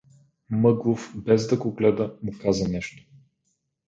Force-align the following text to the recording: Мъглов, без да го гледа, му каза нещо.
Мъглов, 0.61 1.13
без 1.25 1.47
да 1.47 1.57
го 1.57 1.71
гледа, 1.73 2.15
му 2.23 2.31
каза 2.41 2.67
нещо. 2.67 3.03